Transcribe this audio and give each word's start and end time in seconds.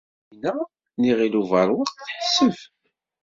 Yamina 0.41 0.65
n 0.99 1.01
Yiɣil 1.07 1.33
Ubeṛwaq 1.41 1.89
teḥseb. 2.05 2.55